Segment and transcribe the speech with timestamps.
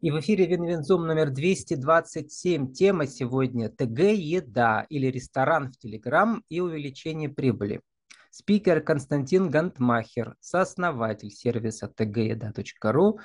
[0.00, 2.72] И в эфире Win-Win Zoom номер 227.
[2.72, 7.80] Тема сегодня ТГ «Еда» или ресторан в Телеграм и увеличение прибыли.
[8.30, 13.18] Спикер Константин Гантмахер, сооснователь сервиса tgeда.ru,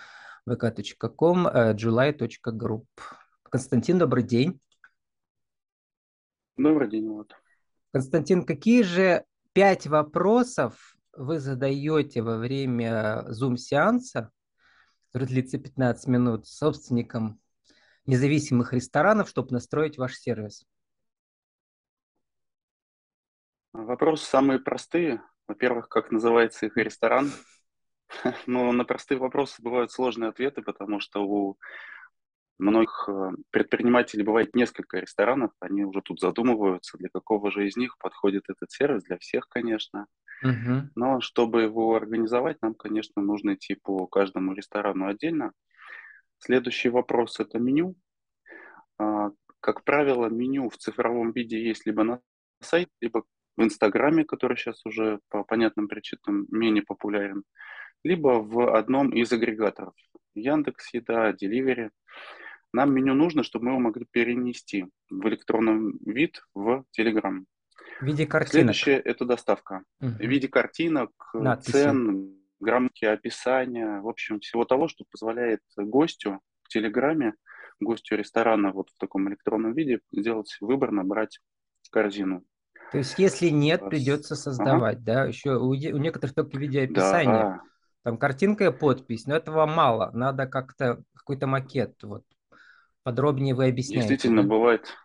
[0.47, 2.85] vk.com, july.group.
[3.43, 4.61] Константин, добрый день.
[6.55, 7.33] Добрый день, вот.
[7.91, 14.29] Константин, какие же пять вопросов вы задаете во время Zoom-сеанса,
[15.11, 17.39] который длится 15 минут, собственникам
[18.05, 20.65] независимых ресторанов, чтобы настроить ваш сервис?
[23.73, 25.21] Вопросы самые простые.
[25.47, 27.31] Во-первых, как называется их ресторан?
[28.47, 31.57] Но на простые вопросы бывают сложные ответы, потому что у
[32.59, 37.97] многих э, предпринимателей бывает несколько ресторанов, они уже тут задумываются, для какого же из них
[37.97, 40.07] подходит этот сервис, для всех, конечно.
[40.43, 40.83] Uh-huh.
[40.95, 45.51] Но чтобы его организовать, нам, конечно, нужно идти по каждому ресторану отдельно.
[46.39, 47.95] Следующий вопрос– это меню.
[48.97, 52.21] А, как правило, меню в цифровом виде есть либо на
[52.61, 53.23] сайте, либо
[53.57, 57.43] в Инстаграме, который сейчас уже по понятным причинам менее популярен,
[58.03, 59.93] либо в одном из агрегаторов.
[60.33, 61.91] Яндекс, Еда, Деливери.
[62.71, 67.43] Нам меню нужно, чтобы мы его могли перенести в электронном вид в Telegram.
[67.99, 68.75] В виде картинок.
[68.75, 69.83] Следующее– это доставка.
[70.01, 70.09] Угу.
[70.11, 71.71] В виде картинок, Надписи.
[71.71, 77.33] цен, грамотки, описания, в общем, всего того, что позволяет гостю в Телеграме,
[77.79, 81.39] гостю ресторана вот в таком электронном виде сделать выбор, набрать
[81.91, 82.43] корзину.
[82.91, 85.05] То есть, если нет, придется создавать, ага.
[85.05, 85.25] да?
[85.25, 87.31] Еще у, у некоторых только в виде описания.
[87.31, 87.61] Да.
[88.03, 90.09] Там картинка и подпись, но этого мало.
[90.13, 92.23] Надо как-то какой-то макет вот
[93.03, 94.09] подробнее вы объясняете.
[94.09, 94.49] Действительно, да?
[94.49, 94.97] бывает,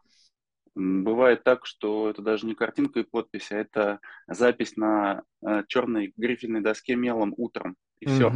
[0.74, 6.12] бывает так, что это даже не картинка и подпись, а это запись на э, черной
[6.16, 7.76] грифельной доске мелом утром.
[8.00, 8.32] И все.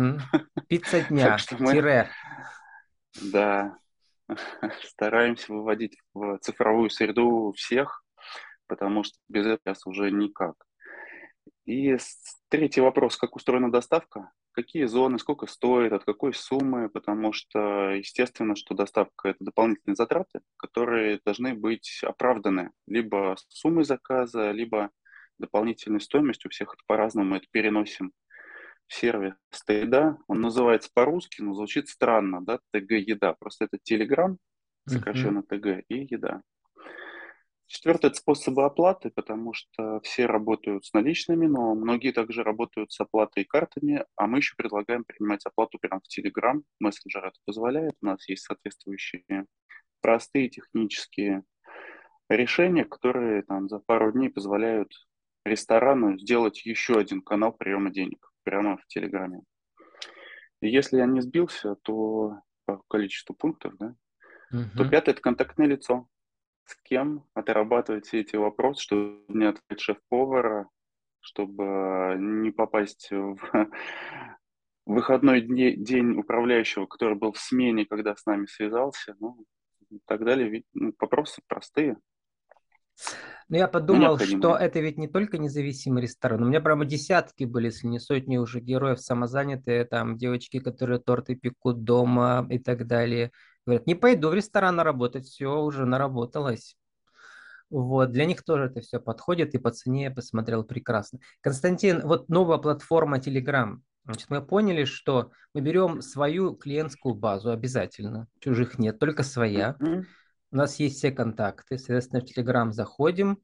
[0.68, 2.10] Пицца дня, тире.
[3.20, 3.76] Да,
[4.84, 8.04] стараемся выводить в цифровую среду всех,
[8.66, 10.54] потому что без этого уже никак.
[11.64, 11.96] И
[12.48, 14.30] третий вопрос, как устроена доставка?
[14.58, 20.40] Какие зоны, сколько стоит, от какой суммы, потому что, естественно, что доставка– это дополнительные затраты,
[20.56, 24.90] которые должны быть оправданы либо суммой заказа, либо
[25.38, 26.48] дополнительной стоимостью.
[26.48, 28.10] У всех это по-разному, мы это переносим
[28.88, 29.34] в сервис
[29.68, 30.18] еда.
[30.26, 33.34] Он называется по-русски, но звучит странно, да, ТГ еда.
[33.34, 34.36] Просто это Telegram,
[34.88, 35.44] сокращенно.
[35.44, 36.42] ТГ, и еда.
[37.68, 42.98] Четвертый– это способы оплаты, потому что все работают с наличными, но многие также работают с
[42.98, 46.62] оплатой картами, а мы еще предлагаем принимать оплату прямо в Telegram.
[46.80, 47.92] Мессенджер это позволяет.
[48.00, 49.44] У нас есть соответствующие
[50.00, 51.42] простые технические
[52.30, 54.90] решения, которые там за пару дней позволяют
[55.44, 59.42] ресторану сделать еще один канал приема денег прямо в Телеграме.
[60.62, 63.94] Если я не сбился, то по количеству пунктов, да,
[64.54, 64.70] uh-huh.
[64.74, 66.08] то пятое– это контактное лицо
[66.68, 70.68] с кем отрабатывать все эти вопросы, чтобы не открыть шеф-повара,
[71.20, 73.38] чтобы не попасть в
[74.86, 79.44] выходной день управляющего, который был в смене, когда с нами связался, ну,
[79.90, 80.62] и так далее.
[80.74, 81.96] Ну, вопросы простые.
[83.48, 86.42] Но я подумал, что это ведь не только независимый ресторан.
[86.42, 91.34] У меня прямо десятки были, если не сотни уже героев самозанятые, там девочки, которые торты
[91.34, 93.32] пекут дома и так далее.
[93.68, 96.74] Говорят, не пойду в ресторан работать, все, уже наработалось.
[97.68, 101.18] Вот, для них тоже это все подходит, и по цене я посмотрел прекрасно.
[101.42, 103.76] Константин, вот новая платформа Telegram.
[104.06, 109.76] Значит, мы поняли, что мы берем свою клиентскую базу обязательно, чужих нет, только своя.
[109.80, 110.04] Mm-hmm.
[110.52, 113.38] У нас есть все контакты, соответственно, в Telegram заходим,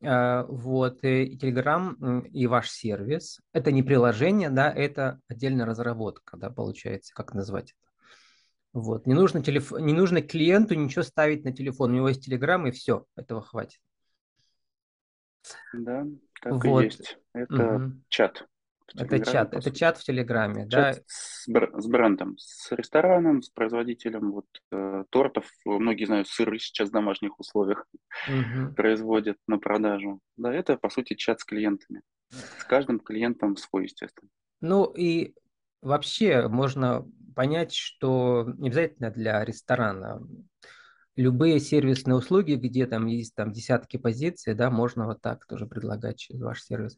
[0.00, 3.40] э, вот, и Telegram и ваш сервис.
[3.52, 7.85] Это не приложение, да, это отдельная разработка, да, получается, как назвать это.
[8.76, 9.06] Вот.
[9.06, 9.72] Не, нужно телеф...
[9.72, 11.92] не нужно клиенту ничего ставить на телефон.
[11.92, 13.80] У него есть Телеграм, и все, этого хватит.
[15.72, 16.06] Да,
[16.42, 16.82] так вот.
[16.82, 17.18] и есть.
[17.32, 17.92] Это угу.
[18.10, 18.46] чат.
[18.94, 21.02] Это чат, это чат в Телеграме, чат да?
[21.06, 25.50] С, бр- с брендом, с рестораном, с производителем вот э, тортов.
[25.64, 27.86] Многие знают, сыры сейчас в домашних условиях
[28.28, 28.74] угу.
[28.74, 30.20] производят на продажу.
[30.36, 32.02] Да, это по сути чат с клиентами.
[32.28, 34.28] С каждым клиентом свой, естественно.
[34.60, 35.34] Ну и
[35.82, 40.20] вообще можно понять, что не обязательно для ресторана.
[41.16, 46.18] Любые сервисные услуги, где там есть там десятки позиций, да, можно вот так тоже предлагать
[46.18, 46.96] через ваш сервис.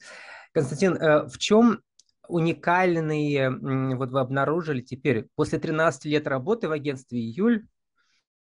[0.53, 1.81] Константин, э, в чем
[2.29, 3.51] уникальные,
[3.97, 7.67] вот вы обнаружили теперь, после 13 лет работы в агентстве «Июль»,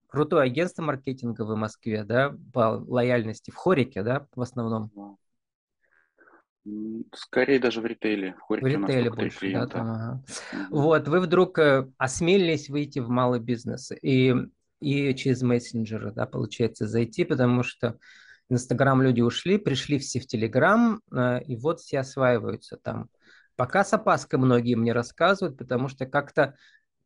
[0.07, 5.17] крутое агентство маркетинговое в Москве, да, по лояльности в Хорике, да, в основном.
[7.13, 8.35] Скорее даже в ритейле.
[8.47, 10.23] В, в ритейле больше, да, там, ага.
[10.69, 14.35] Вот, вы вдруг э, осмелились выйти в малый бизнес и,
[14.79, 17.97] и через мессенджеры, да, получается, зайти, потому что
[18.49, 23.09] Инстаграм люди ушли, пришли все в Телеграм, э, и вот все осваиваются там.
[23.55, 26.55] Пока с опаской многие мне рассказывают, потому что как-то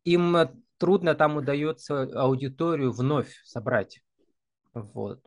[0.03, 4.01] им э, трудно там удается аудиторию вновь собрать.
[4.73, 5.21] Вот.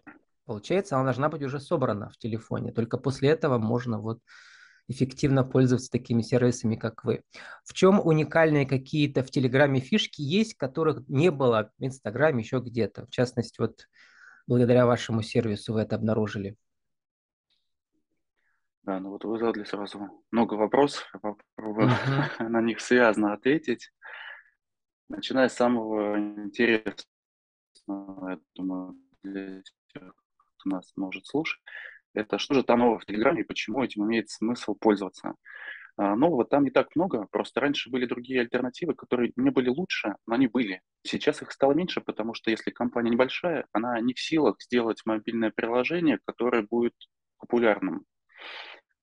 [0.49, 2.73] Получается, она должна быть уже собрана в телефоне.
[2.73, 4.23] Только после этого можно вот
[4.89, 7.23] эффективно пользоваться такими сервисами, как вы.
[7.67, 13.05] В чем уникальные какие-то в Телеграме фишки есть, которых не было в Инстаграме еще где-то?
[13.05, 13.89] В частности, вот
[14.47, 16.57] благодаря вашему сервису вы это обнаружили.
[18.85, 22.39] Да, ну вот вы задали сразу много вопросов, я попробую uh-huh.
[22.49, 23.93] на них связано ответить.
[25.11, 29.63] Начиная с самого интересного, я думаю, для
[29.93, 30.15] тех,
[30.59, 31.61] кто нас может слушать,
[32.15, 35.35] это что же там нового в Телеграме и почему этим имеет смысл пользоваться.
[35.97, 40.15] А, нового там не так много, просто раньше были другие альтернативы, которые не были лучше,
[40.27, 40.81] но они были.
[41.03, 45.51] Сейчас их стало меньше, потому что если компания небольшая, она не в силах сделать мобильное
[45.51, 46.95] приложение, которое будет
[47.39, 48.05] популярным.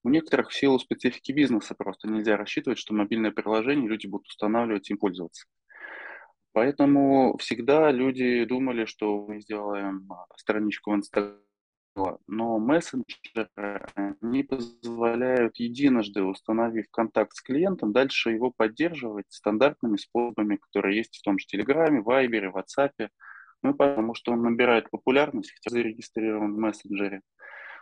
[0.02, 4.88] У некоторых в силу специфики бизнеса просто нельзя рассчитывать, что мобильное приложение люди будут устанавливать
[4.88, 5.46] и им пользоваться.
[6.52, 11.40] Поэтому всегда люди думали, что мы сделаем а, страничку в Инстаграме,
[12.26, 13.48] но мессенджеры
[14.20, 21.22] не позволяют единожды, установив контакт с клиентом, дальше его поддерживать стандартными способами, которые есть в
[21.22, 23.10] том же Телеграме, Вайбере, Ватсапе,
[23.62, 27.22] ну, потому что он набирает популярность, хотя зарегистрирован в мессенджере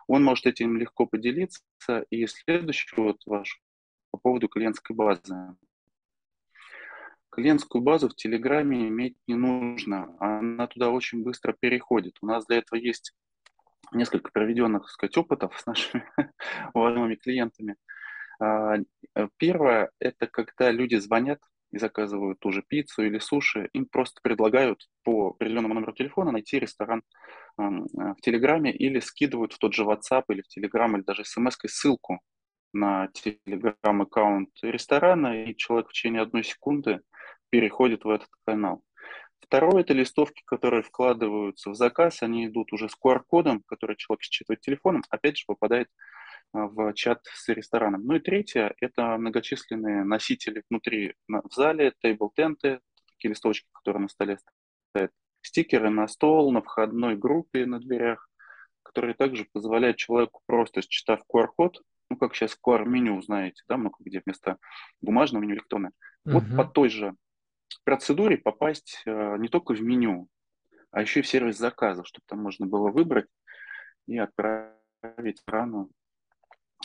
[0.06, 1.62] он может этим легко поделиться.
[2.10, 3.60] И следующий вот ваш
[4.10, 5.56] по поводу клиентской базы.
[7.30, 10.16] Клиентскую базу в Телеграме иметь не нужно.
[10.20, 12.16] Она туда очень быстро переходит.
[12.20, 13.12] У нас для этого есть
[13.92, 16.04] несколько проведенных, так сказать, опытов с нашими
[16.74, 17.76] уважаемыми клиентами.
[18.40, 18.76] А,
[19.36, 21.40] первое– это когда люди звонят
[21.72, 26.58] и заказывают ту же пиццу или суши, им просто предлагают по определенному номеру телефона найти
[26.58, 27.02] ресторан
[27.58, 31.56] э, в Телеграме или скидывают в тот же WhatsApp или в Телеграм или даже смс
[31.66, 32.20] ссылку
[32.72, 37.00] на Телеграм-аккаунт ресторана, и человек в течение одной секунды
[37.50, 38.82] переходит в этот канал.
[39.46, 44.60] Второе– это листовки, которые вкладываются в заказ, они идут уже с QR-кодом, который человек считывает
[44.60, 45.88] телефоном, опять же попадает
[46.52, 48.04] а, в чат с рестораном.
[48.04, 52.80] Ну и третье– это многочисленные носители внутри в зале, тейбл-тенты,
[53.10, 54.38] такие листочки, которые на столе
[54.90, 55.10] стоят,
[55.42, 58.28] стикеры на стол, на входной группе, на дверях,
[58.82, 64.22] которые также позволяют человеку просто, считав QR-код, ну, как сейчас QR-меню, знаете, да, много где
[64.24, 64.56] вместо
[65.02, 65.92] бумажного меню электронное,
[66.26, 66.32] uh-huh.
[66.32, 67.14] вот по той же
[67.84, 70.28] процедуре попасть э, не только в меню,
[70.90, 73.26] а еще и в сервис заказов, чтобы там можно было выбрать
[74.06, 75.90] и отправить рану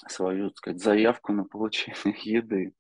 [0.08, 2.74] свою, так сказать, заявку на получение еды.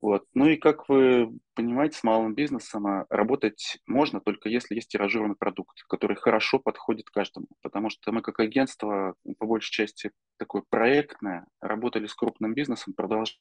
[0.00, 0.24] Вот.
[0.32, 5.36] Ну и как вы понимаете, с малым бизнесом а, работать можно только если есть тиражированный
[5.36, 7.48] продукт, который хорошо подходит каждому.
[7.60, 13.36] Потому что мы как агентство, по большей части такое проектное, работали с крупным бизнесом, продолжаем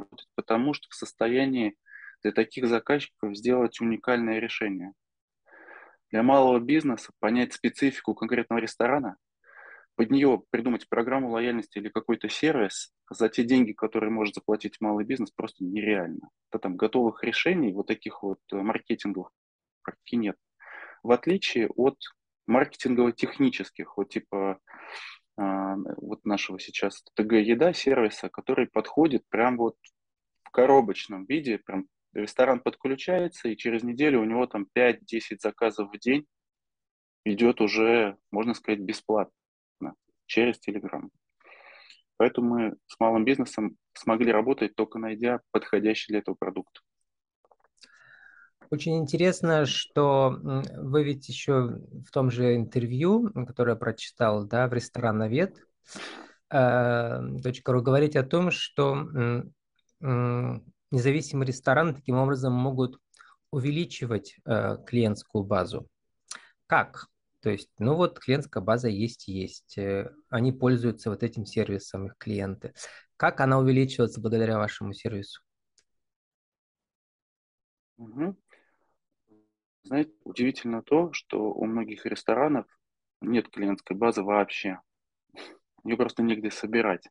[0.00, 1.76] работать, потому что в состоянии
[2.22, 4.92] для таких заказчиков сделать уникальное решение.
[6.10, 9.16] Для малого бизнеса понять специфику конкретного ресторана–
[9.94, 15.04] под нее придумать программу лояльности или какой-то сервис за те деньги, которые может заплатить малый
[15.04, 16.30] бизнес, просто нереально.
[16.50, 19.30] Это там готовых решений, вот таких вот э, маркетинговых
[19.82, 20.36] практически нет.
[21.02, 21.98] В отличие от
[22.46, 24.58] маркетингово-технических, вот типа
[25.38, 25.42] э,
[25.98, 29.76] вот нашего сейчас ТГ Еда сервиса, который подходит прям вот
[30.44, 35.98] в коробочном виде, прям ресторан подключается, и через неделю у него там 5-10 заказов в
[35.98, 36.26] день
[37.24, 39.32] идет уже, можно сказать, бесплатно
[40.26, 41.08] через Telegram.
[42.16, 46.82] Поэтому мы с малым бизнесом смогли работать, только найдя подходящий для этого продукт.
[48.70, 54.72] Очень интересно, что вы ведь еще в том же интервью, которое я прочитал, да, в
[54.72, 55.58] ресторан «Навет»,
[56.50, 57.20] э,
[57.66, 59.42] .ру, говорите о том, что
[60.92, 63.00] независимые рестораны таким образом могут
[63.50, 65.88] увеличивать э, клиентскую базу.
[66.66, 67.08] Как?
[67.40, 69.76] То есть, ну вот клиентская база есть-есть.
[69.76, 72.72] Э, они пользуются вот этим сервисом, их клиенты.
[73.16, 75.42] Как она увеличивается благодаря вашему сервису?
[77.96, 78.36] Угу.
[79.84, 82.66] Знаете, удивительно то, что у многих ресторанов
[83.20, 84.80] нет клиентской базы вообще.
[85.84, 87.08] Ее просто негде собирать.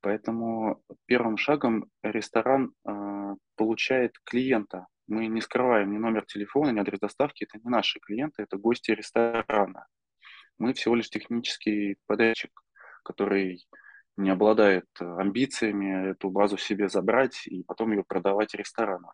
[0.00, 7.00] Поэтому первым шагом ресторан э, получает клиента, мы не скрываем ни номер телефона, ни адрес
[7.00, 7.44] доставки.
[7.44, 9.86] Это не наши клиенты, это гости ресторана.
[10.58, 12.52] Мы всего лишь технический подрядчик,
[13.02, 13.66] который
[14.16, 19.10] не обладает амбициями эту базу себе забрать и потом ее продавать ресторанам.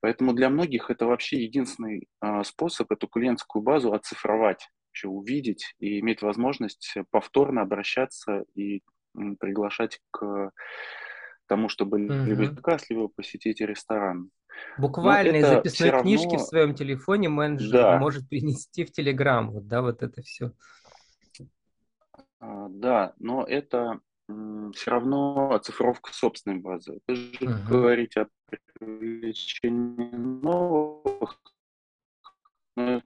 [0.00, 5.98] Поэтому для многих это вообще единственный а, способ эту клиентскую базу оцифровать, вообще увидеть и
[5.98, 8.82] иметь возможность повторно обращаться и
[9.38, 10.52] приглашать к
[11.46, 12.44] тому, чтобы угу.
[12.44, 14.30] заказ, посетить ресторан.
[14.76, 16.02] Буквально из записной равно...
[16.02, 17.98] книжки в своем телефоне менеджер да.
[17.98, 20.52] может принести в Телеграм, вот, да, вот это все.
[22.40, 24.00] А, да, но это
[24.74, 27.00] все равно оцифровка собственной базы.
[27.06, 27.66] Вы же uh-huh.
[27.66, 28.28] говорите о
[28.78, 31.40] привлечении новых,
[32.76, 33.02] ну,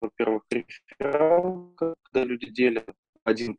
[0.00, 2.88] во-первых, реферал, когда люди делят
[3.24, 3.56] один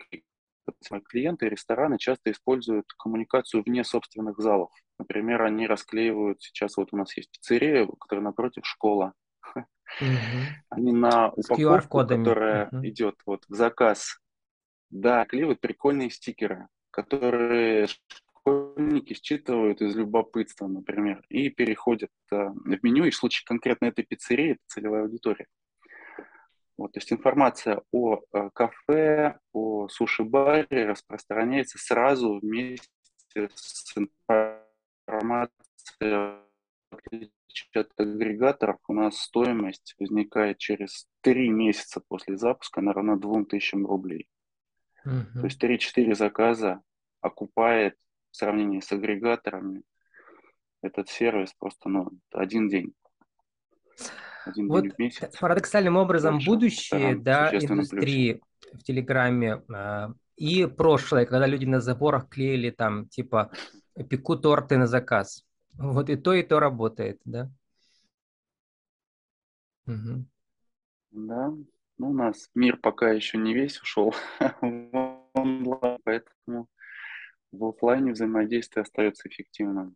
[1.08, 4.72] Клиенты рестораны часто используют коммуникацию вне собственных залов.
[5.00, 9.14] Например, они расклеивают, сейчас вот у нас есть пиццерия, которая напротив школа.
[9.56, 9.64] Uh-huh.
[10.70, 12.88] Они на упаковку, которая uh-huh.
[12.88, 14.20] идет вот в заказ,
[14.90, 23.06] да, клеивают прикольные стикеры которые школьники считывают из любопытства, например, и переходят э, в меню,
[23.06, 25.48] и в случае конкретно этой пиццерии, это целевая аудитория.
[26.82, 32.90] Вот, то есть информация о э, кафе, о суши-баре распространяется сразу вместе
[33.54, 34.58] с информацией
[37.76, 44.28] от агрегаторов, у нас стоимость возникает через три месяца после запуска на равно 2000 рублей.
[45.06, 45.40] Uh-huh.
[45.40, 46.82] То есть 3-4 заказа
[47.22, 47.96] окупает
[48.32, 49.84] в сравнении с агрегаторами
[50.82, 52.96] этот сервис просто ну, один день.
[54.46, 55.38] Один вот день в месяц.
[55.38, 58.78] Парадоксальным образом Дальше будущее да, индустрии плюсе.
[58.78, 63.52] в Телеграме э, и прошлое, когда люди на заборах клеили там типа
[64.10, 65.46] пеку торты на заказ.
[65.74, 67.52] Вот и то, и то работает, да?
[69.88, 70.26] Угу.
[71.12, 71.54] Да,
[71.98, 74.14] ну, у нас мир пока еще не весь ушел
[74.62, 76.68] в онлайн, поэтому
[77.52, 79.96] в офлайне взаимодействие остается эффективным.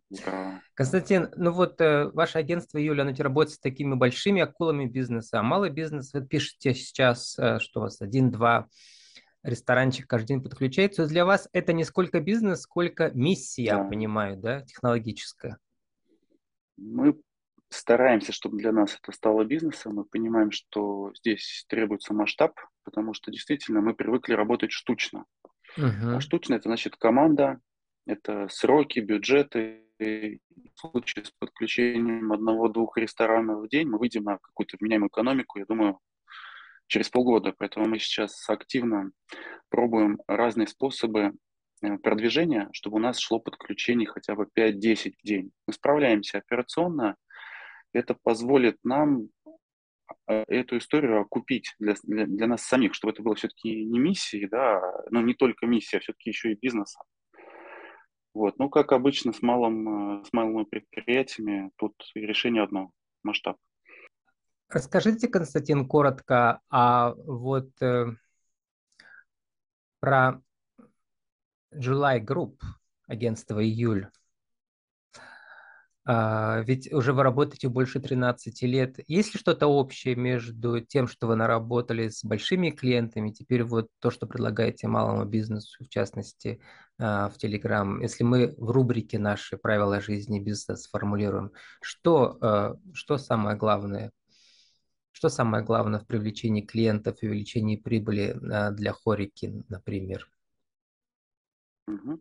[0.74, 5.44] Константин, ну вот э, ваше агентство, Юля, оно работает с такими большими акулами бизнеса, а
[5.44, 8.68] малый бизнес, вы пишете сейчас, э, что у вас один-два
[9.44, 11.08] ресторанчик каждый день подключается.
[11.08, 13.78] Для вас это не сколько бизнес, сколько миссия, да.
[13.78, 15.58] я понимаю, да, технологическая?
[16.78, 17.20] Мы
[17.70, 19.96] стараемся, чтобы для нас это стало бизнесом.
[19.96, 25.26] Мы понимаем, что здесь требуется масштаб, потому что действительно мы привыкли работать штучно.
[25.78, 26.16] Uh-huh.
[26.16, 27.60] А штучно это значит команда,
[28.06, 29.82] это сроки, бюджеты.
[29.98, 30.40] И
[30.76, 35.66] в случае с подключением одного-двух ресторанов в день мы выйдем на какую-то вменяемую экономику, я
[35.66, 36.00] думаю,
[36.88, 37.54] через полгода.
[37.58, 39.12] Поэтому мы сейчас активно
[39.70, 41.34] пробуем разные способы
[41.82, 45.52] э, продвижения, чтобы у нас шло подключение хотя бы 5-10 в день.
[45.66, 47.16] Мы справляемся операционно,
[47.94, 49.30] это позволит нам
[50.28, 54.82] эту историю окупить для, для, для нас самих, чтобы это было все-таки не миссией, да,
[55.10, 57.04] но не только миссия, а все-таки еще и бизнесом.
[58.34, 58.60] Вот.
[58.60, 62.92] Ну, как обычно с, малым, э, с малыми предприятиями, тут решение одно–
[63.24, 63.58] масштаб.
[64.68, 68.08] Расскажите, Константин, коротко, а вот э,
[70.00, 70.42] про
[71.74, 72.60] July Group,
[73.08, 74.10] агентство «Июль».
[76.08, 79.00] А, ведь уже вы работаете больше 13 лет.
[79.08, 84.12] Есть ли что-то общее между тем, что вы наработали с большими клиентами, теперь вот то,
[84.12, 86.62] что предлагаете малому бизнесу, в частности,
[87.00, 88.00] а, в Telegram?
[88.02, 94.12] Если мы в рубрике «Наши правила жизни бизнеса» сформулируем, что, а, что самое главное?
[95.12, 98.38] Что самое главное в привлечении клиентов и увеличении прибыли
[98.74, 100.30] для хорики, например?
[101.88, 102.20] Угу.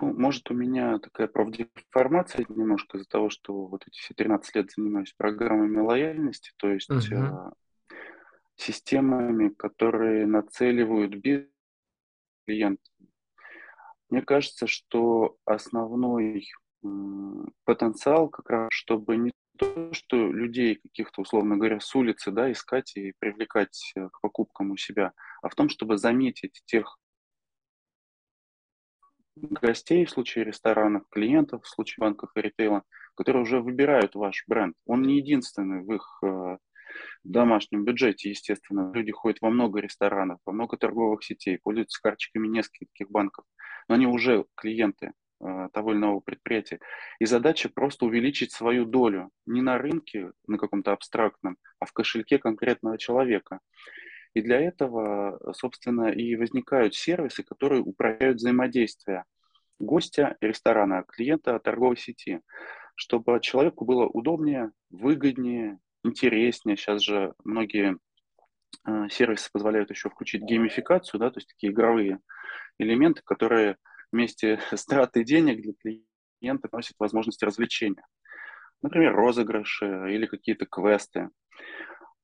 [0.00, 4.70] Ну, может, у меня такая правдеформация немножко из-за того, что вот эти все 13 лет
[4.70, 7.50] занимаюсь программами лояльности, то есть uh-huh.
[7.90, 7.94] э,
[8.56, 11.48] системами, которые нацеливают бизнес
[12.46, 12.80] клиент.
[14.08, 16.46] Мне кажется, что основной
[16.82, 16.86] э,
[17.64, 22.96] потенциал как раз, чтобы не то, что людей каких-то, условно говоря, с улицы, да, искать
[22.96, 25.12] и привлекать э, к покупкам у себя,
[25.42, 26.96] а в том, чтобы заметить тех
[29.40, 32.82] гостей в случае ресторанов, клиентов в случае банков и ритейла,
[33.14, 34.74] которые уже выбирают ваш бренд.
[34.86, 36.58] Он не единственный в их э,
[37.24, 38.90] домашнем бюджете, естественно.
[38.92, 43.44] Люди ходят во много ресторанов, во много торговых сетей, пользуются карточками нескольких банков,
[43.88, 46.80] но они уже клиенты э, того или иного предприятия.
[47.18, 52.38] И задача просто увеличить свою долю не на рынке, на каком-то абстрактном, а в кошельке
[52.38, 53.60] конкретного человека.
[54.34, 59.24] И для этого, собственно, и возникают сервисы, которые управляют взаимодействие
[59.78, 62.40] гостя ресторана, клиента торговой сети,
[62.94, 66.76] чтобы человеку было удобнее, выгоднее, интереснее.
[66.76, 67.98] Сейчас же многие
[68.86, 72.20] э, сервисы позволяют еще включить геймификацию, да, то есть такие игровые
[72.78, 73.76] элементы, которые
[74.10, 75.72] вместе с тратой денег для
[76.40, 78.04] клиента носят возможности развлечения.
[78.82, 81.30] Например, розыгрыши или какие-то квесты.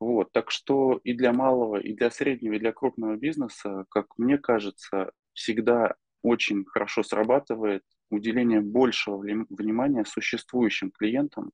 [0.01, 4.39] Вот, так что и для малого, и для среднего, и для крупного бизнеса, как мне
[4.39, 11.53] кажется, всегда очень хорошо срабатывает уделение большего внимания существующим клиентам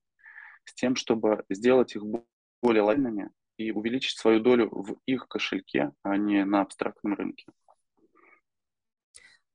[0.64, 2.02] с тем, чтобы сделать их
[2.62, 7.46] более лояльными и увеличить свою долю в их кошельке, а не на абстрактном рынке.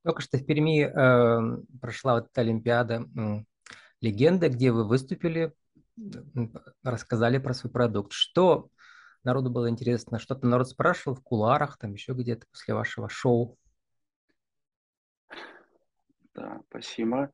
[0.03, 3.43] Только что в Перми э, прошла вот эта Олимпиада э,
[4.01, 5.53] легенда, где вы выступили,
[6.83, 8.11] рассказали про свой продукт.
[8.11, 8.69] Что
[9.25, 10.19] народу было интересно?
[10.19, 13.57] Что-то народ спрашивал в куларах, там еще где-то после вашего шоу?
[16.33, 17.31] Да, спасибо.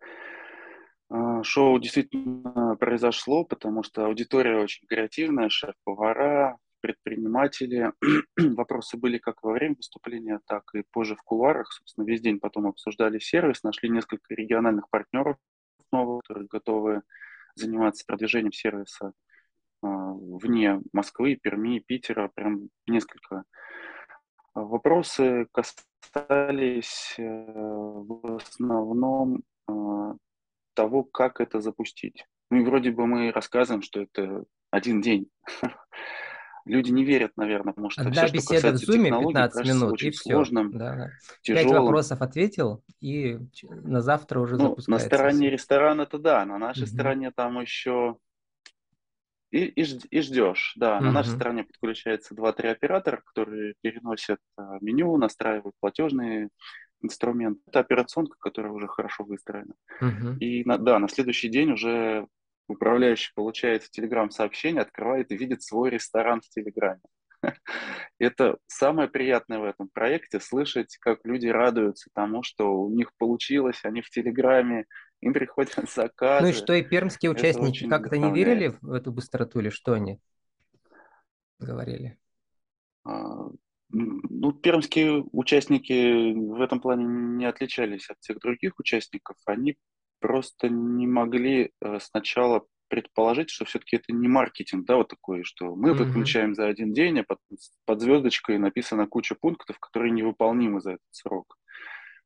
[1.10, 7.92] А, шоу действительно произошло, потому что аудитория очень креативная, шеф-повара, предприниматели.
[8.56, 11.72] Вопросы были как во время выступления, так и позже в кулуарах.
[11.72, 15.38] Собственно, весь день потом обсуждали сервис, нашли несколько региональных партнеров
[15.92, 17.02] новых, которые готовы
[17.56, 19.14] заниматься продвижением сервиса
[19.82, 23.44] вне Москвы, Перми, Питера, прям несколько.
[24.54, 30.16] Вопросы касались э, в основном а,
[30.74, 32.26] того, как это запустить.
[32.50, 35.30] Ну и вроде бы мы рассказываем, что это один день.
[36.66, 40.10] Люди не верят, наверное, потому что Одна все, беседа что в Zoom 15 минут, очень
[40.10, 40.30] и все.
[40.32, 41.10] сложным, да, да.
[41.42, 41.70] Тяжелым.
[41.70, 45.10] Пять вопросов ответил, и на завтра уже ну, запускается.
[45.10, 46.92] На стороне ресторана-то да, на нашей угу.
[46.92, 48.18] стороне там еще
[49.52, 50.74] и, и, и ждешь.
[50.78, 51.06] Да, угу.
[51.06, 56.50] на нашей стороне подключается 2-3 оператора, которые переносят а, меню, настраивают платежные
[57.02, 57.62] инструменты.
[57.68, 59.74] Это операционка, которая уже хорошо выстроена.
[60.00, 60.38] Угу.
[60.40, 62.28] И на, да, на следующий день уже
[62.68, 67.02] управляющий получает в Телеграм сообщение, открывает и видит свой ресторан в Телеграме.
[68.20, 73.82] Это самое приятное в этом проекте, слышать, как люди радуются тому, что у них получилось,
[73.84, 74.86] они в Телеграме,
[75.28, 76.44] им приходят заказы.
[76.44, 80.20] Ну и что, и пермские участники как-то не верили в эту быстроту или что они
[81.60, 82.18] говорили?
[83.04, 83.50] А,
[83.90, 89.38] ну, пермские участники в этом плане не отличались от всех других участников.
[89.46, 89.78] Они
[90.20, 95.76] просто не могли э, сначала предположить, что все-таки это не маркетинг, да, вот такой, что
[95.76, 95.98] мы mm-hmm.
[95.98, 97.40] подключаем за один день, а под,
[97.86, 101.58] под звездочкой написана куча пунктов, которые невыполнимы за этот срок.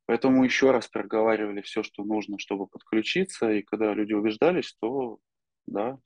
[0.06, 5.18] Поэтому еще раз проговаривали все, что нужно, чтобы подключиться, и когда люди убеждались, то
[5.66, 5.98] да,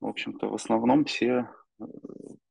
[0.00, 1.48] в общем-то, в основном все
[1.80, 1.84] э,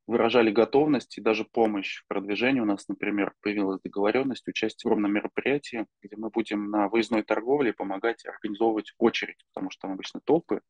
[0.06, 2.60] выражали готовность и даже помощь в продвижении.
[2.60, 7.72] У нас, например, появилась договоренность участия в огромном мероприятии, где мы будем на выездной торговле
[7.72, 10.62] помогать организовывать очередь, потому что там обычно толпы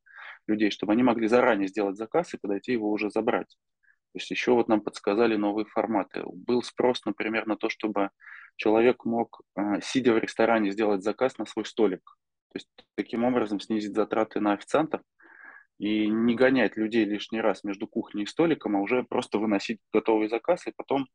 [0.46, 3.56] людей, чтобы они могли заранее сделать заказ и подойти его уже забрать.
[4.14, 6.22] То есть еще вот нам подсказали новые форматы.
[6.24, 8.10] Был спрос, например, на то, чтобы
[8.54, 12.16] человек мог, э, сидя в ресторане, сделать заказ на свой столик.
[12.52, 15.00] То есть таким образом снизить затраты на официантов
[15.78, 20.28] и не гонять людей лишний раз между кухней и столиком, а уже просто выносить готовый
[20.28, 21.08] заказ и потом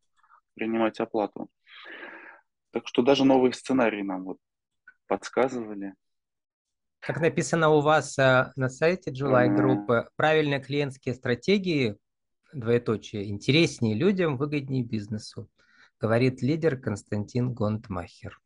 [0.56, 1.48] принимать оплату.
[2.72, 4.40] Так что даже новые сценарии нам вот
[5.08, 5.94] подсказывали.
[7.00, 11.98] Как написано у вас э, на сайте July группы, правильные клиентские стратегии,
[12.54, 15.50] двоеточие, интереснее людям, выгоднее бизнесу,
[16.00, 18.40] говорит лидер Константин Гонтмахер.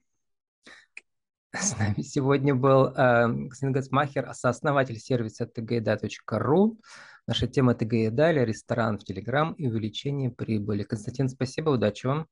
[1.52, 6.78] С нами сегодня был э, Константин Гацмахер, сооснователь сервиса tgeda.ru.
[7.28, 10.84] Наша тема или ресторан в Телеграм и увеличение прибыли.
[10.84, 12.28] Константин, спасибо, удачи вам.